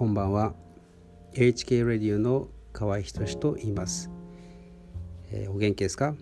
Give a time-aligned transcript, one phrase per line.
[0.00, 0.54] こんばんは。
[1.34, 4.10] HK ラディオの河合仁と言います、
[5.30, 6.14] えー、お元気ですか、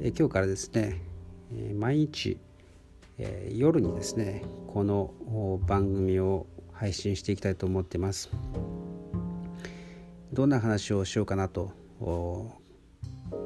[0.00, 1.02] えー、今日からですね、
[1.52, 2.38] えー、毎日、
[3.18, 8.30] え夜にですねこの番組を配信していきたいと思ってます。
[10.32, 11.72] どんな話をしようかなと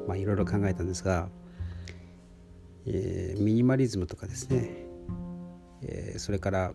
[0.07, 1.27] まあいろいろ考えたんですが、
[2.85, 4.85] えミニマリズムとかですね、
[5.81, 6.73] えそれから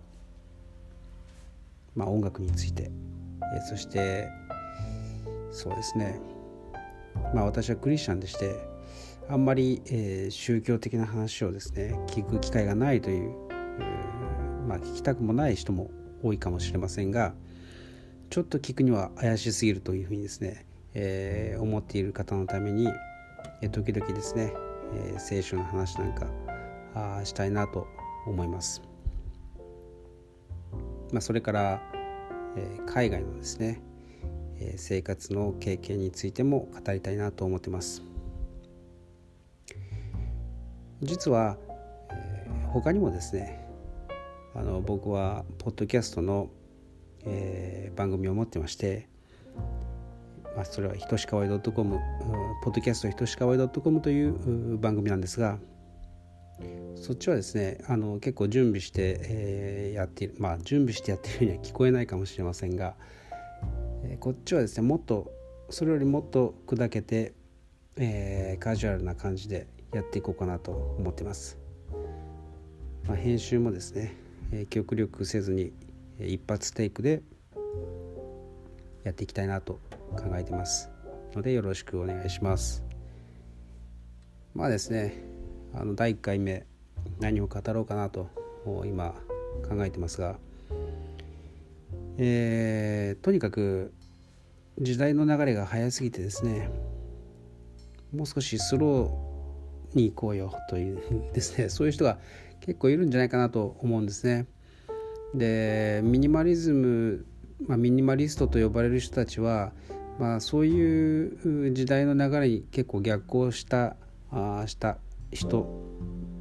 [1.98, 2.92] まあ、音楽について、
[3.56, 4.28] えそして
[5.50, 6.20] そうですね
[7.34, 8.54] まあ私はクリスチャンでして
[9.28, 15.90] あんまり、えー、宗教的な話をですね聞く機会がないという、えー、まあ聞きたくもない人も
[16.22, 17.34] 多いかもしれませんが
[18.30, 22.86] ちょっと聞くには怪しすぎるというふうにですね、えー、思っている方のために、
[23.62, 24.52] え、時々ですね、
[25.14, 26.26] え、聖書の話なんか
[26.94, 27.86] あしたいなと
[28.26, 28.87] 思います。
[31.12, 31.82] まあ、それから、
[32.56, 33.80] えー、海外のですね、
[34.58, 38.02] えー、生活の経験についても語りたいなと思ってます。
[41.00, 41.56] 実は、
[42.10, 43.64] えー、他にもですね
[44.54, 46.50] あの僕はポッドキャストの、
[47.24, 49.08] えー、番組を持ってまして、
[50.56, 51.60] まあ、それはひとしかわい .com
[52.64, 55.58] ポッドキャストひとしかわい .com という番組なんですが
[56.96, 62.94] そっちはですねあの結構準備して、えー、やってるまあ準備してやってるには聞こえないかもしれませんが、
[64.04, 65.30] えー、こっちはですねもっと
[65.70, 67.34] それよりもっと砕けて、
[67.96, 71.58] えー、カジュアルな感じでやっていこうかなと思ってます、
[73.06, 74.14] まあ、編集もですね、
[74.52, 75.72] え、極力せずに
[76.18, 77.22] 一発テイクで
[79.04, 79.80] やっていきたいなと
[80.16, 80.90] 考えてます
[81.34, 82.82] のでよろしくお願いします。
[84.54, 85.27] まあですね
[85.74, 86.66] あの第1回目
[87.20, 88.28] 何を語ろうかなと
[88.86, 89.14] 今
[89.68, 90.38] 考えてますが、
[92.18, 93.92] えー、とにかく
[94.80, 96.70] 時代の流れが早すぎてですね
[98.14, 102.18] もう少しスローに行こうよというですね そういう人が
[102.60, 104.46] 結構いるんじゃないかなと思うんですね。
[105.34, 107.26] でミニマリズム、
[107.66, 109.72] まあ、ミニマリストと呼ばれる人たちは、
[110.18, 113.96] まあ、そういう時代の流れに結構逆行した
[114.30, 114.98] あした
[115.32, 115.66] 人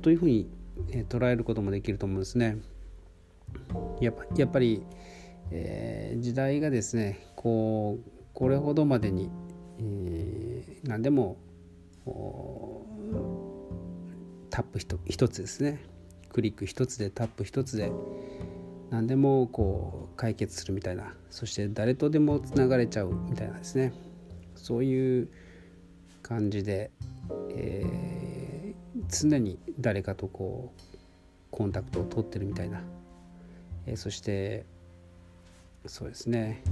[0.01, 0.49] というふうに、
[0.91, 2.57] え捉えることもできると思うんですね。
[3.99, 4.83] やっぱやっぱり、
[5.51, 9.29] えー、時代がですねこうこれほどまでに、
[9.79, 11.37] えー、何でも
[14.49, 15.83] タップ一つですね。
[16.29, 17.91] クリック一つでタップ一つで
[18.91, 21.13] 何でもこう解決するみたいな。
[21.29, 23.93] そして誰とでもつながれちゃうみたいなですね。
[24.55, 25.29] そういう
[26.21, 26.91] 感じで、
[27.49, 28.06] えー
[29.09, 30.81] 常に誰かとこう
[31.51, 32.81] コンタクトを取ってるみたいな、
[33.85, 34.65] え、そして
[35.85, 36.63] そうですね。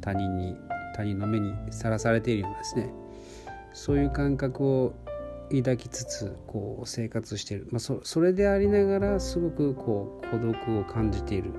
[0.00, 0.56] 他人に
[0.96, 2.92] 他人の目にさらされているようなですね。
[3.72, 4.94] そういう感覚を
[5.50, 11.52] 抱きつつこう生活している、まあ、そそれでありながらすごくこう孤独を感じている、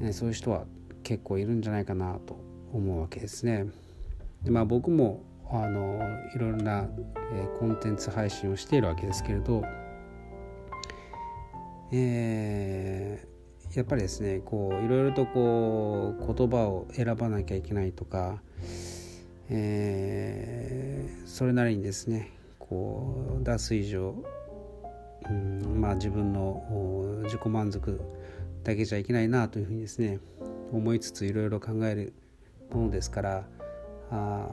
[0.00, 0.64] ね、そういう人は
[1.02, 2.38] 結構いるんじゃないかなと
[2.72, 3.66] 思うわけですね。
[4.42, 6.00] でまあ僕もあの
[6.34, 6.88] いろんな、
[7.32, 9.62] え、コンテンツ配信をしているわけですけれど、
[11.92, 18.40] えー、やっぱりですねこういろいろとこう言葉を選ばなきゃいけないとか、
[19.48, 24.14] えー、それなりにですねこう出す以上、
[25.28, 28.00] うん、まあ自分の自己満足
[28.64, 30.18] だけじゃいけないなというふうにですね
[30.72, 32.14] 思いつついろいろ考える
[32.72, 33.44] ものですから
[34.10, 34.48] あ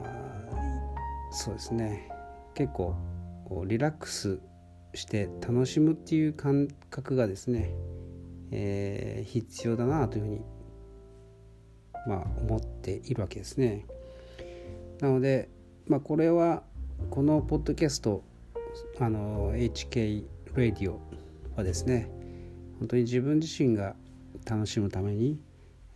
[1.32, 2.08] そうですね
[2.54, 2.94] 結構
[3.66, 4.40] リラックス
[4.94, 7.74] して楽しむっていう感覚がですね、
[8.50, 10.40] えー、必要だなというふうに
[12.06, 13.86] まあ思っているわけですね。
[15.00, 15.48] なので、
[15.86, 16.62] まあ、これは
[17.10, 18.22] このポッドキャスト
[19.00, 20.24] あの HK
[20.54, 21.00] ラディオ
[21.56, 22.08] はですね
[22.78, 23.94] 本当に自分自身が
[24.44, 25.40] 楽しむために、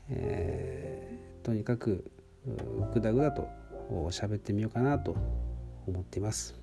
[0.08, 2.10] えー、とにかく
[2.94, 3.48] ぐだぐだと
[4.10, 5.16] 喋ってみようかなと
[5.86, 6.54] 思っています。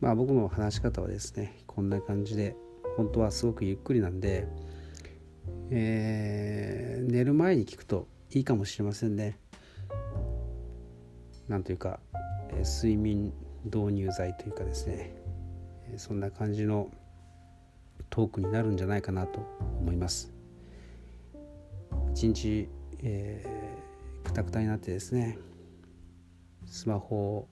[0.00, 2.56] まあ僕の話し方はですねこんな感じで
[2.96, 4.46] 本当はすごくゆっくりなんで、
[5.70, 9.38] えー、寝る前に聞くといいかもしれませんね。
[11.48, 12.00] なんというか、
[12.50, 13.32] えー、睡眠
[13.64, 15.14] 導入剤というかですね、
[15.90, 16.88] えー、そんな感じの
[18.10, 19.40] トークになるんじゃないかなと
[19.80, 20.32] 思います。
[22.12, 22.68] 一日、
[23.02, 23.44] え
[24.24, 25.38] くたくたになってですね
[26.66, 27.48] スマホを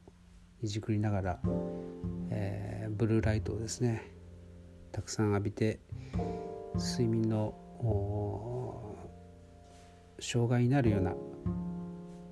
[0.62, 1.40] いじくりながら、
[2.30, 4.12] えー、ブルーライトをですね、
[4.92, 5.80] たくさん浴びて
[6.76, 7.54] 睡眠の
[10.20, 11.14] 障害になるような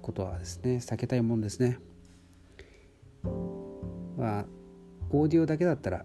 [0.00, 1.78] ことはですね避けたいもんですね。
[4.16, 4.46] まあ
[5.10, 6.04] オーディオだけだったら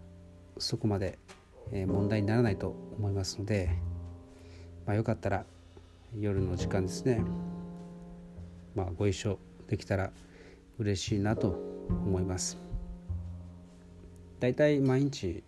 [0.58, 1.20] そこまで
[1.72, 3.70] え問題にならないと思いますので、
[4.86, 5.46] まあ、よかったら
[6.18, 7.24] 夜の時間ですね、
[8.76, 10.12] まあ、ご一緒できたら
[10.78, 11.58] 嬉しいなと
[11.90, 12.58] 思います。
[14.40, 15.44] だいたい毎日、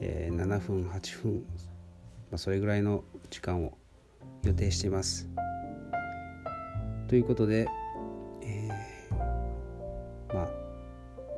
[0.00, 1.44] えー、7分8分、
[2.30, 3.76] まあ、それぐらいの時間を
[4.44, 5.28] 予定しています。
[7.08, 7.68] ということで、
[8.42, 10.48] えー、まあ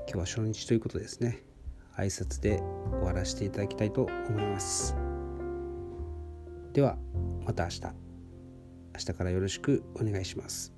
[0.06, 1.42] 今日は初日ということですね。
[1.96, 2.62] 挨拶で
[2.92, 4.94] 終わらせていただきたいと思います。
[6.72, 6.96] では
[7.44, 7.80] また明日。
[7.80, 10.77] 明日からよろしくお願いします。